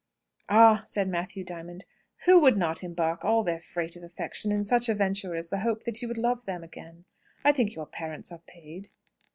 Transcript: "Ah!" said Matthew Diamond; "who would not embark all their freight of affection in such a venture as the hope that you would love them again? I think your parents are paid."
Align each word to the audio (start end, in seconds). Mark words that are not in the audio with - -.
"Ah!" 0.49 0.81
said 0.87 1.07
Matthew 1.07 1.43
Diamond; 1.43 1.85
"who 2.25 2.39
would 2.39 2.57
not 2.57 2.83
embark 2.83 3.23
all 3.23 3.43
their 3.43 3.59
freight 3.59 3.95
of 3.95 4.01
affection 4.01 4.51
in 4.51 4.63
such 4.63 4.89
a 4.89 4.95
venture 4.95 5.35
as 5.35 5.49
the 5.49 5.59
hope 5.59 5.83
that 5.83 6.01
you 6.01 6.07
would 6.07 6.17
love 6.17 6.47
them 6.47 6.63
again? 6.63 7.05
I 7.45 7.51
think 7.51 7.75
your 7.75 7.85
parents 7.85 8.31
are 8.31 8.41
paid." 8.47 8.89